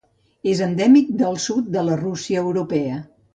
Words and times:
És 0.53 0.61
endèmic 0.67 1.11
del 1.19 1.37
sud 1.43 1.67
de 1.77 1.85
la 1.91 1.99
Rússia 2.01 2.43
Europea. 2.47 2.99